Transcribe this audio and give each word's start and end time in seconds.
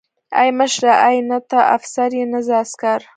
ای 0.39 0.49
مشره 0.59 0.93
ای 1.07 1.17
نه 1.29 1.39
ته 1.49 1.59
افسر 1.75 2.09
يې 2.19 2.25
نه 2.31 2.39
زه 2.45 2.53
عسکر. 2.63 2.99